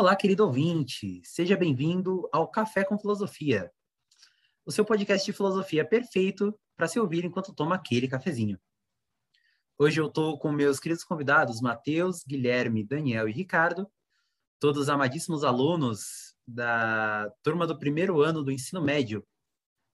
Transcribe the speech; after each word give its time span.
Olá, 0.00 0.14
querido 0.14 0.46
ouvinte, 0.46 1.20
seja 1.24 1.56
bem-vindo 1.56 2.28
ao 2.32 2.46
Café 2.46 2.84
com 2.84 2.96
Filosofia, 2.96 3.68
o 4.64 4.70
seu 4.70 4.84
podcast 4.84 5.26
de 5.26 5.36
filosofia 5.36 5.84
perfeito 5.84 6.56
para 6.76 6.86
se 6.86 7.00
ouvir 7.00 7.24
enquanto 7.24 7.52
toma 7.52 7.74
aquele 7.74 8.06
cafezinho. 8.06 8.60
Hoje 9.76 10.00
eu 10.00 10.06
estou 10.06 10.38
com 10.38 10.52
meus 10.52 10.78
queridos 10.78 11.02
convidados, 11.02 11.60
Matheus, 11.60 12.22
Guilherme, 12.22 12.84
Daniel 12.84 13.28
e 13.28 13.32
Ricardo, 13.32 13.90
todos 14.60 14.88
amadíssimos 14.88 15.42
alunos 15.42 16.32
da 16.46 17.28
turma 17.42 17.66
do 17.66 17.76
primeiro 17.76 18.22
ano 18.22 18.44
do 18.44 18.52
ensino 18.52 18.80
médio 18.80 19.26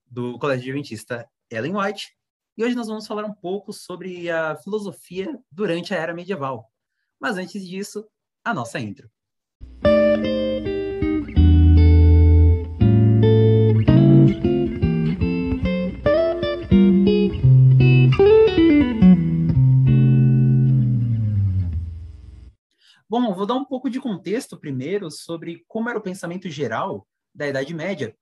do 0.05 0.39
Colégio 0.39 0.71
Adventista 0.71 1.27
Ellen 1.51 1.79
White. 1.79 2.15
E 2.59 2.63
hoje 2.63 2.75
nós 2.75 2.89
vamos 2.89 3.07
falar 3.07 3.25
um 3.25 3.35
pouco 3.35 3.73
sobre 3.73 4.31
a 4.31 4.55
filosofia 4.57 5.35
durante 5.51 5.95
a 5.95 5.97
Era 5.97 6.13
Medieval. 6.13 6.71
Mas 7.19 7.39
antes 7.39 7.67
disso, 7.67 8.07
a 8.45 8.53
nossa 8.53 8.79
intro. 8.79 9.11
Bom, 23.17 23.33
vou 23.33 23.47
dar 23.47 23.55
um 23.55 23.65
pouco 23.65 23.89
de 23.89 24.01
contexto 24.01 24.59
primeiro 24.59 25.09
sobre 25.09 25.65
como 25.69 25.89
era 25.89 25.97
o 25.97 26.03
pensamento 26.03 26.51
geral 26.51 27.07
da 27.33 27.47
Idade 27.47 27.73
Média. 27.73 28.13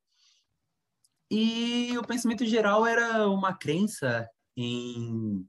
E 1.30 1.96
o 1.96 2.06
pensamento 2.06 2.44
geral 2.44 2.84
era 2.84 3.26
uma 3.26 3.56
crença 3.56 4.28
em 4.54 5.48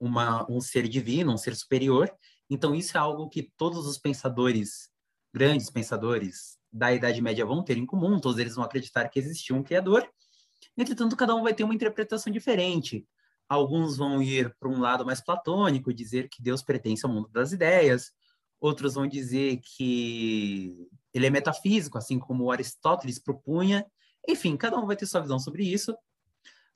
uma, 0.00 0.50
um 0.50 0.58
ser 0.58 0.88
divino, 0.88 1.34
um 1.34 1.36
ser 1.36 1.54
superior. 1.54 2.10
Então, 2.48 2.74
isso 2.74 2.96
é 2.96 3.00
algo 3.00 3.28
que 3.28 3.52
todos 3.58 3.86
os 3.86 3.98
pensadores, 3.98 4.88
grandes 5.34 5.68
pensadores 5.68 6.56
da 6.72 6.94
Idade 6.94 7.20
Média 7.20 7.44
vão 7.44 7.62
ter 7.62 7.76
em 7.76 7.84
comum, 7.84 8.18
todos 8.18 8.38
eles 8.38 8.54
vão 8.54 8.64
acreditar 8.64 9.06
que 9.10 9.18
existia 9.18 9.54
um 9.54 9.62
Criador. 9.62 10.10
Entretanto, 10.78 11.14
cada 11.14 11.34
um 11.34 11.42
vai 11.42 11.52
ter 11.52 11.64
uma 11.64 11.74
interpretação 11.74 12.32
diferente. 12.32 13.06
Alguns 13.50 13.98
vão 13.98 14.22
ir 14.22 14.56
para 14.58 14.70
um 14.70 14.80
lado 14.80 15.04
mais 15.04 15.20
platônico, 15.20 15.92
dizer 15.92 16.30
que 16.30 16.42
Deus 16.42 16.62
pertence 16.62 17.04
ao 17.04 17.12
mundo 17.12 17.28
das 17.28 17.52
ideias 17.52 18.12
outros 18.62 18.94
vão 18.94 19.08
dizer 19.08 19.58
que 19.60 20.88
ele 21.12 21.26
é 21.26 21.30
metafísico, 21.30 21.98
assim 21.98 22.18
como 22.18 22.50
Aristóteles 22.50 23.18
propunha. 23.18 23.84
Enfim, 24.26 24.56
cada 24.56 24.78
um 24.78 24.86
vai 24.86 24.94
ter 24.94 25.04
sua 25.04 25.20
visão 25.20 25.38
sobre 25.38 25.64
isso. 25.64 25.96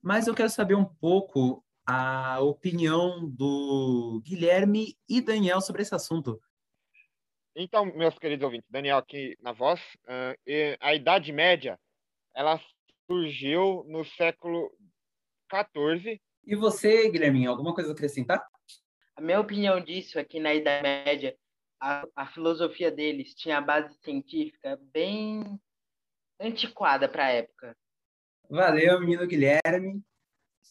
Mas 0.03 0.27
eu 0.27 0.35
quero 0.35 0.51
saber 0.51 0.75
um 0.75 0.85
pouco 0.85 1.65
a 1.87 2.41
opinião 2.41 3.29
do 3.31 4.21
Guilherme 4.25 4.99
e 5.09 5.21
Daniel 5.21 5.61
sobre 5.61 5.83
esse 5.83 5.95
assunto. 5.95 6.43
Então, 7.55 7.87
meus 7.87 8.19
queridos 8.19 8.45
ouvintes, 8.45 8.69
Daniel 8.69 8.99
aqui 8.99 9.37
na 9.41 9.53
voz, 9.53 9.81
uh, 10.05 10.37
a 10.81 10.95
Idade 10.95 11.33
Média, 11.33 11.79
ela 12.35 12.61
surgiu 13.07 13.85
no 13.89 14.05
século 14.05 14.71
XIV. 15.51 16.21
E 16.45 16.57
você, 16.57 17.09
Guilherme, 17.09 17.47
alguma 17.47 17.73
coisa 17.73 17.91
a 17.91 17.93
acrescentar? 17.93 18.45
A 19.15 19.21
minha 19.21 19.41
opinião 19.41 19.81
disso 19.81 20.19
é 20.19 20.25
que 20.25 20.41
na 20.41 20.53
Idade 20.53 20.83
Média 20.83 21.37
a, 21.81 22.05
a 22.15 22.27
filosofia 22.27 22.91
deles 22.91 23.35
tinha 23.35 23.59
a 23.59 23.61
base 23.61 23.95
científica 24.03 24.79
bem 24.93 25.61
antiquada 26.41 27.09
para 27.09 27.27
a 27.27 27.31
época. 27.31 27.77
Valeu, 28.49 29.01
menino 29.01 29.27
Guilherme. 29.27 30.03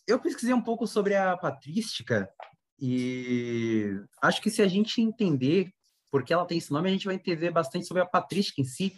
Eu 0.08 0.20
pesquisei 0.20 0.54
um 0.54 0.62
pouco 0.62 0.86
sobre 0.86 1.16
a 1.16 1.36
patrística 1.36 2.30
e 2.80 4.00
acho 4.22 4.42
que 4.42 4.50
se 4.50 4.62
a 4.62 4.68
gente 4.68 5.02
entender 5.02 5.72
por 6.12 6.24
que 6.24 6.34
ela 6.34 6.46
tem 6.46 6.58
esse 6.58 6.72
nome, 6.72 6.90
a 6.90 6.92
gente 6.92 7.06
vai 7.06 7.16
entender 7.16 7.52
bastante 7.52 7.86
sobre 7.86 8.04
a 8.04 8.06
patrística 8.06 8.62
em 8.62 8.66
si. 8.66 8.96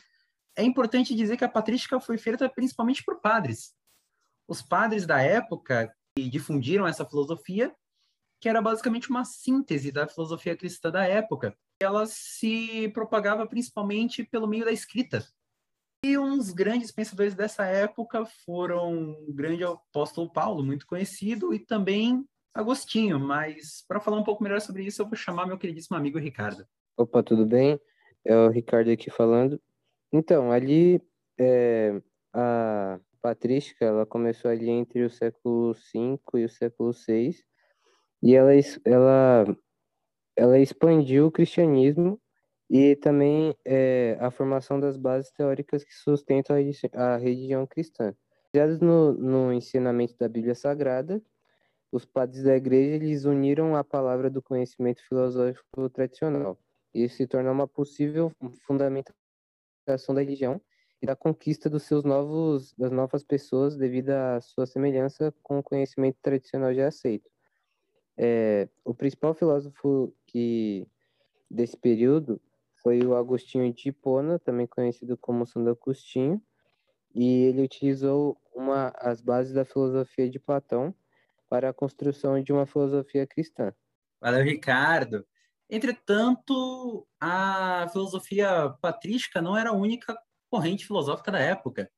É 0.56 0.64
importante 0.64 1.16
dizer 1.16 1.38
que 1.38 1.44
a 1.44 1.50
patrística 1.50 2.00
foi 2.00 2.18
feita 2.18 2.50
principalmente 2.50 3.04
por 3.04 3.22
padres. 3.22 3.74
Os 4.48 4.62
padres 4.62 5.06
da 5.06 5.22
época 5.22 5.94
que 6.16 6.30
difundiram 6.30 6.88
essa 6.88 7.06
filosofia, 7.06 7.74
que 8.40 8.50
era 8.50 8.62
basicamente 8.62 9.10
uma 9.10 9.26
síntese 9.26 9.92
da 9.92 10.08
filosofia 10.08 10.56
cristã 10.56 10.92
da 10.92 11.06
época 11.06 11.58
ela 11.80 12.06
se 12.06 12.90
propagava 12.90 13.48
principalmente 13.48 14.24
pelo 14.24 14.48
meio 14.48 14.66
da 14.66 14.72
escrita. 14.72 15.26
E 16.04 16.18
uns 16.18 16.52
grandes 16.52 16.92
pensadores 16.92 17.34
dessa 17.34 17.66
época 17.66 18.26
foram 18.46 19.12
o 19.28 19.34
grande 19.34 19.64
apóstolo 19.64 20.32
Paulo, 20.32 20.64
muito 20.64 20.86
conhecido, 20.86 21.54
e 21.54 21.60
também 21.60 22.24
Agostinho. 22.54 23.20
Mas 23.20 23.84
para 23.88 24.00
falar 24.00 24.18
um 24.18 24.24
pouco 24.24 24.44
melhor 24.44 24.62
sobre 24.62 24.84
isso, 24.84 25.02
eu 25.02 25.08
vou 25.08 25.16
chamar 25.16 25.46
meu 25.46 25.58
queridíssimo 25.58 25.98
amigo 25.98 26.18
Ricardo. 26.18 26.66
Opa, 26.98 27.22
tudo 27.22 27.46
bem? 27.46 27.80
É 28.26 28.36
o 28.36 28.50
Ricardo 28.50 28.92
aqui 28.92 29.10
falando. 29.10 29.62
Então, 30.12 30.52
ali 30.52 31.02
é, 31.40 32.02
a 32.34 33.00
patrística 33.22 33.86
ela 33.86 34.06
começou 34.06 34.50
ali 34.50 34.70
entre 34.70 35.04
o 35.04 35.10
século 35.10 35.74
V 35.74 36.20
e 36.36 36.46
o 36.46 36.50
século 36.50 36.92
VI, 36.92 37.36
e 38.24 38.36
ela, 38.36 38.52
ela 38.84 39.58
ela 40.38 40.60
expandiu 40.60 41.28
o 41.28 41.32
cristianismo 41.32 42.22
e 42.70 42.96
também 42.98 43.56
é, 43.66 44.18
a 44.20 44.30
formação 44.30 44.80
das 44.80 44.96
bases 44.96 45.32
teóricas 45.32 45.84
que 45.84 45.94
sustentam 45.94 46.56
a, 46.56 47.04
a 47.14 47.18
religião 47.18 47.66
cristã. 47.66 48.14
Baseados 48.54 48.80
no, 48.80 49.14
no 49.14 49.52
ensinamento 49.52 50.16
da 50.18 50.30
Bíblia 50.30 50.54
Sagrada, 50.54 51.22
os 51.92 52.06
padres 52.06 52.44
da 52.44 52.56
igreja 52.56 52.96
eles 52.96 53.26
uniram 53.26 53.76
a 53.76 53.84
palavra 53.84 54.30
do 54.30 54.42
conhecimento 54.42 55.02
filosófico 55.08 55.90
tradicional. 55.90 56.60
Isso 56.94 57.18
se 57.18 57.28
tornou 57.28 57.54
uma 57.54 57.68
possível 57.68 58.32
fundamentação 58.66 60.14
da 60.14 60.22
religião 60.22 60.62
e 61.02 61.06
da 61.06 61.16
conquista 61.16 61.70
dos 61.70 61.84
seus 61.84 62.04
novos 62.04 62.74
das 62.78 62.92
novas 62.92 63.24
pessoas 63.24 63.76
devido 63.76 64.12
à 64.12 64.42
sua 64.42 64.66
semelhança 64.66 65.34
com 65.42 65.60
o 65.60 65.64
conhecimento 65.64 66.18
tradicional 66.22 66.74
já 66.74 66.88
aceito. 66.88 67.30
É, 68.18 68.68
o 68.84 68.96
principal 68.96 69.36
filósofo 69.36 70.12
que 70.38 70.88
desse 71.50 71.76
período 71.76 72.40
foi 72.84 73.04
o 73.04 73.16
Agostinho 73.16 73.74
de 73.74 73.90
Hipona, 73.90 74.38
também 74.38 74.68
conhecido 74.68 75.18
como 75.18 75.48
Santo 75.48 75.70
Agostinho, 75.70 76.40
e 77.16 77.46
ele 77.46 77.64
utilizou 77.64 78.40
uma, 78.54 78.94
as 78.98 79.20
bases 79.20 79.54
da 79.54 79.66
filosofia 79.66 80.30
de 80.30 80.40
Platão 80.40 80.94
para 81.50 81.70
a 81.70 81.74
construção 81.74 82.42
de 82.42 82.54
uma 82.54 82.68
filosofia 82.68 83.26
cristã. 83.26 83.74
Valeu, 84.22 84.44
Ricardo. 84.44 85.26
Entretanto, 85.68 87.08
a 87.20 87.88
filosofia 87.92 88.70
patrística 88.80 89.42
não 89.42 89.58
era 89.58 89.72
a 89.72 89.76
única 89.76 90.16
corrente 90.52 90.86
filosófica 90.86 91.32
da 91.32 91.40
época. 91.40 91.90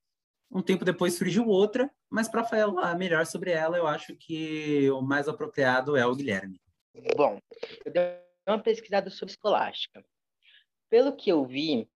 Um 0.49 0.61
tempo 0.61 0.85
depois 0.85 1.13
surgiu 1.13 1.45
outra, 1.45 1.91
mas 2.09 2.29
para 2.29 2.43
falar 2.45 2.97
melhor 2.97 3.25
sobre 3.25 3.51
ela, 3.51 3.77
eu 3.77 3.85
acho 3.85 4.15
que 4.15 4.89
o 4.91 5.01
mais 5.01 5.27
apropriado 5.27 5.97
é 5.97 6.05
o 6.05 6.15
Guilherme. 6.15 6.59
Bom, 7.15 7.37
eu 7.85 7.91
uma 8.51 8.61
pesquisada 8.61 9.09
sobre 9.09 9.33
escolástica. 9.33 10.03
Pelo 10.89 11.15
que 11.15 11.31
eu 11.31 11.45
vi, 11.45 11.87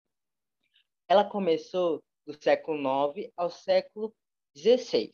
ela 1.07 1.23
começou 1.23 2.03
do 2.25 2.33
século 2.41 2.77
IX 3.15 3.31
ao 3.35 3.49
século 3.49 4.15
XVI. 4.55 5.11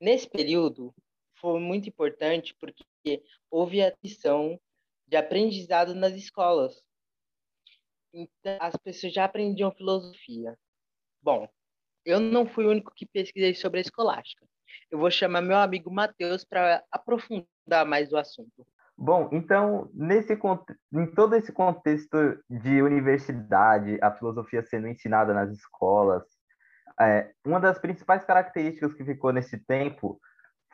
Nesse 0.00 0.28
período, 0.28 0.94
foi 1.38 1.60
muito 1.60 1.88
importante 1.88 2.54
porque 2.54 3.22
houve 3.50 3.82
a 3.82 3.94
missão 4.02 4.60
de 5.06 5.16
aprendizado 5.16 5.94
nas 5.94 6.14
escolas. 6.14 6.82
Então, 8.12 8.58
as 8.60 8.76
pessoas 8.76 9.12
já 9.12 9.24
aprendiam 9.24 9.70
filosofia. 9.70 10.58
Bom, 11.22 11.48
eu 12.04 12.18
não 12.20 12.46
fui 12.46 12.64
o 12.64 12.70
único 12.70 12.94
que 12.94 13.06
pesquisei 13.06 13.54
sobre 13.54 13.78
a 13.78 13.82
escolástica. 13.82 14.46
Eu 14.90 14.98
vou 14.98 15.10
chamar 15.10 15.42
meu 15.42 15.56
amigo 15.56 15.90
Matheus 15.90 16.44
para 16.44 16.84
aprofundar 16.90 17.84
mais 17.86 18.12
o 18.12 18.16
assunto. 18.16 18.66
Bom, 18.98 19.28
então, 19.30 19.90
nesse, 19.92 20.38
em 20.92 21.06
todo 21.06 21.36
esse 21.36 21.52
contexto 21.52 22.16
de 22.48 22.80
universidade, 22.80 23.98
a 24.00 24.10
filosofia 24.10 24.62
sendo 24.62 24.88
ensinada 24.88 25.34
nas 25.34 25.50
escolas, 25.50 26.24
é, 26.98 27.30
uma 27.44 27.60
das 27.60 27.78
principais 27.78 28.24
características 28.24 28.94
que 28.94 29.04
ficou 29.04 29.32
nesse 29.32 29.58
tempo 29.66 30.18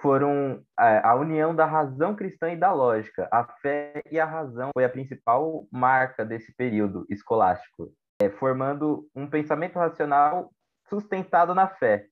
foram 0.00 0.62
é, 0.78 1.00
a 1.04 1.14
união 1.16 1.54
da 1.54 1.66
razão 1.66 2.14
cristã 2.14 2.52
e 2.52 2.56
da 2.56 2.72
lógica. 2.72 3.28
A 3.32 3.44
fé 3.60 4.02
e 4.10 4.20
a 4.20 4.24
razão 4.24 4.70
foi 4.72 4.84
a 4.84 4.88
principal 4.88 5.66
marca 5.70 6.24
desse 6.24 6.54
período 6.54 7.04
escolástico, 7.10 7.92
é, 8.20 8.30
formando 8.30 9.08
um 9.14 9.28
pensamento 9.28 9.78
racional 9.78 10.52
sustentado 10.88 11.54
na 11.54 11.66
fé. 11.66 12.06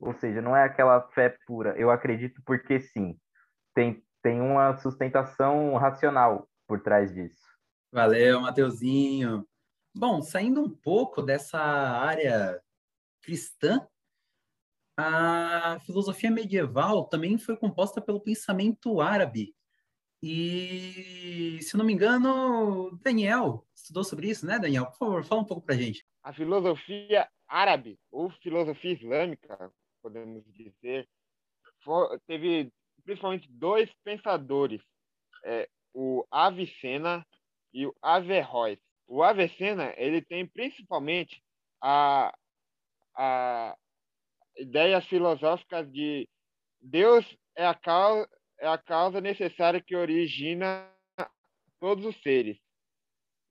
Ou 0.00 0.14
seja, 0.14 0.40
não 0.40 0.56
é 0.56 0.64
aquela 0.64 1.00
fé 1.10 1.36
pura, 1.46 1.74
eu 1.76 1.90
acredito 1.90 2.40
porque 2.44 2.80
sim. 2.80 3.16
Tem, 3.74 4.02
tem 4.22 4.40
uma 4.40 4.76
sustentação 4.78 5.74
racional 5.76 6.48
por 6.66 6.80
trás 6.80 7.12
disso. 7.12 7.42
Valeu, 7.90 8.40
Mateuzinho. 8.40 9.46
Bom, 9.94 10.22
saindo 10.22 10.62
um 10.62 10.70
pouco 10.70 11.20
dessa 11.20 11.58
área 11.60 12.62
cristã, 13.20 13.86
a 14.96 15.78
filosofia 15.84 16.30
medieval 16.30 17.04
também 17.04 17.36
foi 17.36 17.56
composta 17.56 18.00
pelo 18.00 18.20
pensamento 18.20 19.00
árabe. 19.00 19.54
E, 20.22 21.58
se 21.60 21.76
não 21.76 21.84
me 21.84 21.92
engano, 21.92 22.96
Daniel 23.02 23.66
estudou 23.74 24.04
sobre 24.04 24.30
isso, 24.30 24.46
né, 24.46 24.58
Daniel? 24.58 24.86
Por 24.86 24.96
favor, 24.96 25.24
fala 25.24 25.40
um 25.40 25.44
pouco 25.44 25.66
para 25.66 25.74
gente. 25.74 26.06
A 26.22 26.32
filosofia 26.32 27.28
árabe, 27.48 27.98
ou 28.10 28.30
filosofia 28.30 28.92
islâmica, 28.92 29.70
podemos 30.00 30.44
dizer, 30.52 31.08
teve 32.26 32.72
principalmente 33.04 33.48
dois 33.50 33.90
pensadores, 34.04 34.80
é, 35.44 35.68
o 35.94 36.26
Avicena 36.30 37.26
e 37.72 37.86
o 37.86 37.94
Averroes. 38.00 38.78
O 39.06 39.22
Avicena 39.22 39.92
ele 39.96 40.22
tem 40.22 40.46
principalmente 40.46 41.42
a, 41.82 42.34
a 43.16 43.76
ideias 44.56 45.04
filosóficas 45.06 45.90
de 45.90 46.28
Deus 46.80 47.24
é 47.56 47.66
a 47.66 47.74
causa, 47.74 48.28
é 48.58 48.66
a 48.66 48.78
causa 48.78 49.20
necessária 49.20 49.80
que 49.80 49.94
origina 49.94 50.88
todos 51.80 52.04
os 52.04 52.20
seres. 52.22 52.58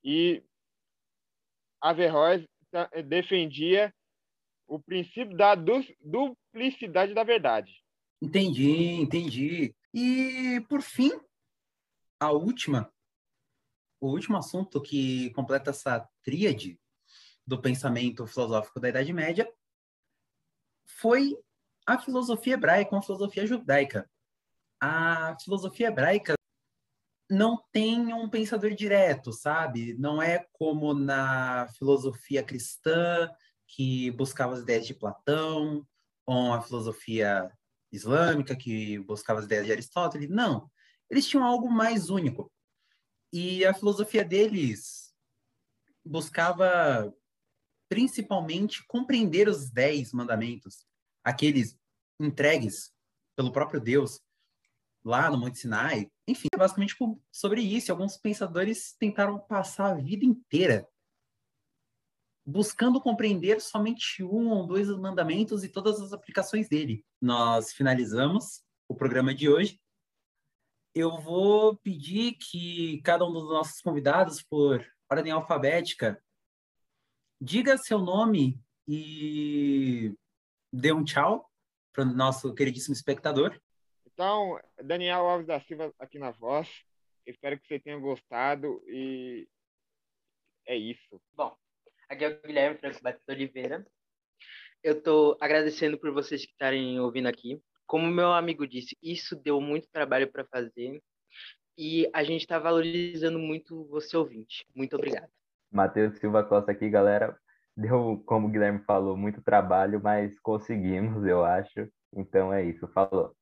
E 0.04 0.44
Averroes 1.82 2.46
defendia 3.06 3.94
o 4.68 4.80
princípio 4.80 5.36
da 5.36 5.54
duplicidade 5.56 7.14
da 7.14 7.24
verdade. 7.24 7.72
Entendi, 8.22 9.02
entendi. 9.02 9.76
E, 9.94 10.64
por 10.70 10.82
fim, 10.82 11.12
a 12.20 12.32
última, 12.32 12.94
o 14.00 14.10
último 14.10 14.38
assunto 14.38 14.80
que 14.80 15.32
completa 15.32 15.72
essa 15.72 16.08
tríade 16.24 16.80
do 17.46 17.60
pensamento 17.60 18.28
filosófico 18.28 18.80
da 18.80 18.90
Idade 18.90 19.12
Média 19.12 19.52
foi 20.86 21.36
a 21.86 21.98
filosofia 21.98 22.54
hebraica, 22.54 22.96
a 22.96 23.02
filosofia 23.02 23.48
judaica. 23.48 24.10
A 24.80 25.36
filosofia 25.44 25.88
hebraica 25.88 26.36
não 27.30 27.58
tem 27.72 28.14
um 28.14 28.30
pensador 28.30 28.72
direto, 28.76 29.32
sabe? 29.34 29.96
Não 29.96 30.22
é 30.22 30.46
como 30.54 30.94
na 30.94 31.68
filosofia 31.78 32.44
cristã, 32.44 33.32
que 33.66 34.12
buscava 34.12 34.54
as 34.54 34.62
ideias 34.62 34.86
de 34.86 34.94
Platão, 34.94 35.88
ou 36.26 36.54
a 36.54 36.62
filosofia 36.62 37.52
islâmica, 37.92 38.56
que 38.56 39.00
buscava 39.00 39.40
as 39.40 39.46
ideias 39.46 39.66
de 39.66 39.72
Aristóteles. 39.72 40.30
Não. 40.30 40.70
Eles 41.10 41.28
tinham 41.28 41.46
algo 41.46 41.70
mais 41.70 42.10
único. 42.10 42.52
E 43.34 43.66
a 43.66 43.74
filosofia 43.74 44.24
deles 44.24 45.14
buscava 46.04 47.14
principalmente 47.90 48.86
compreender 48.88 49.48
os 49.48 49.70
dez 49.70 50.14
mandamentos, 50.14 50.86
aqueles 51.24 51.78
entregues 52.20 52.94
pelo 53.36 53.52
próprio 53.52 53.82
Deus 53.82 54.22
lá 55.04 55.30
no 55.30 55.38
Monte 55.38 55.60
Sinai. 55.60 56.10
Enfim, 56.28 56.48
é 56.54 56.58
basicamente 56.58 56.96
sobre 57.32 57.62
isso. 57.62 57.92
Alguns 57.92 58.18
pensadores 58.18 58.94
tentaram 58.98 59.40
passar 59.40 59.92
a 59.92 59.96
vida 59.96 60.26
inteira 60.26 60.88
buscando 62.52 63.00
compreender 63.00 63.62
somente 63.62 64.24
um 64.24 64.50
ou 64.50 64.68
dois 64.68 64.90
mandamentos 64.90 65.64
e 65.64 65.70
todas 65.70 66.02
as 66.02 66.12
aplicações 66.12 66.68
dele. 66.68 67.06
Nós 67.22 67.72
finalizamos 67.72 68.64
o 68.88 68.96
programa 68.96 69.34
de 69.34 69.48
hoje. 69.48 69.80
Eu 70.94 71.18
vou 71.22 71.78
pedir 71.78 72.34
que 72.34 73.02
cada 73.04 73.26
um 73.26 73.32
dos 73.32 73.50
nossos 73.50 73.80
convidados, 73.82 74.44
por 74.44 74.86
ordem 75.10 75.32
alfabética, 75.32 76.22
diga 77.40 77.78
seu 77.78 78.00
nome 78.00 78.62
e 78.86 80.14
dê 80.72 80.92
um 80.92 81.06
tchau 81.06 81.50
para 81.94 82.04
o 82.04 82.06
nosso 82.06 82.54
queridíssimo 82.54 82.94
espectador. 82.94 83.58
Então, 84.06 84.60
Daniel 84.84 85.28
Alves 85.28 85.48
da 85.48 85.62
Silva 85.62 85.94
aqui 85.98 86.20
na 86.20 86.32
voz. 86.32 86.68
Espero 87.26 87.58
que 87.58 87.68
você 87.68 87.80
tenha 87.80 87.98
gostado 87.98 88.84
e 88.88 89.48
é 90.66 90.76
isso. 90.76 91.22
Bom, 91.34 91.56
aqui 92.12 92.26
é 92.26 92.28
o 92.28 92.42
Guilherme 92.42 92.78
Franco 92.78 93.02
Batista 93.02 93.32
Oliveira. 93.32 93.86
Eu 94.84 94.98
estou 94.98 95.38
agradecendo 95.40 95.98
por 95.98 96.12
vocês 96.12 96.46
que 96.46 96.52
estarem 96.52 97.00
ouvindo 97.00 97.28
aqui. 97.28 97.62
Como 97.88 98.06
meu 98.08 98.34
amigo 98.34 98.68
disse, 98.68 98.98
isso 99.02 99.36
deu 99.36 99.62
muito 99.62 99.88
trabalho 99.90 100.30
para 100.30 100.46
fazer 100.46 101.02
e 101.78 102.10
a 102.14 102.24
gente 102.24 102.42
está 102.42 102.60
valorizando 102.60 103.40
muito 103.40 103.86
você 103.86 104.18
ouvinte. 104.18 104.66
Muito 104.76 104.96
obrigado. 104.96 105.30
Matheus 105.72 106.18
Silva 106.18 106.44
Costa 106.44 106.72
aqui, 106.72 106.90
galera. 106.90 107.38
Deu, 107.78 108.22
como 108.26 108.48
o 108.48 108.52
Guilherme 108.52 108.84
falou, 108.84 109.16
muito 109.16 109.42
trabalho, 109.42 110.02
mas 110.04 110.38
conseguimos, 110.40 111.26
eu 111.26 111.46
acho. 111.46 111.90
Então 112.14 112.52
é 112.52 112.64
isso, 112.64 112.88
falou. 112.90 113.34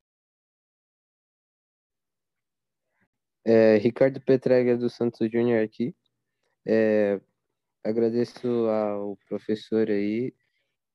É, 3.44 3.78
Ricardo 3.78 4.22
Petrega 4.22 4.78
do 4.78 4.90
Santos 4.92 5.32
Júnior 5.32 5.64
aqui. 5.64 5.96
É, 6.68 7.20
agradeço 7.84 8.48
ao 8.68 9.18
professor 9.28 9.90
aí 9.90 10.34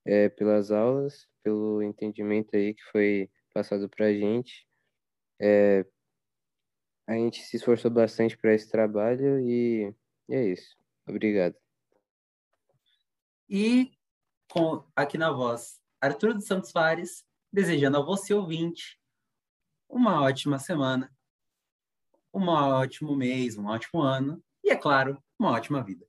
é, 0.04 0.28
pelas 0.28 0.70
aulas, 0.70 1.26
pelo 1.42 1.82
entendimento 1.82 2.56
aí 2.56 2.74
que 2.74 2.82
foi 2.90 3.30
passado 3.52 3.88
para 3.88 4.06
a 4.06 4.12
gente. 4.12 4.66
É, 5.40 5.84
a 7.06 7.14
gente 7.14 7.42
se 7.42 7.56
esforçou 7.56 7.90
bastante 7.90 8.36
para 8.36 8.54
esse 8.54 8.70
trabalho 8.70 9.40
e, 9.40 9.94
é 10.30 10.46
isso. 10.46 10.76
Obrigado. 11.06 11.56
E 13.48 13.92
com, 14.50 14.84
aqui 14.96 15.18
na 15.18 15.30
voz, 15.30 15.80
Arthur 16.00 16.34
dos 16.34 16.46
Santos 16.46 16.70
Fares, 16.70 17.24
desejando 17.52 17.98
a 17.98 18.02
você, 18.02 18.32
ouvinte, 18.32 18.98
uma 19.88 20.22
ótima 20.22 20.58
semana 20.58 21.14
um 22.34 22.48
ótimo 22.48 23.14
mês, 23.14 23.56
um 23.56 23.66
ótimo 23.66 24.02
ano 24.02 24.42
e, 24.62 24.70
é 24.70 24.76
claro, 24.76 25.22
uma 25.38 25.52
ótima 25.52 25.82
vida. 25.82 26.04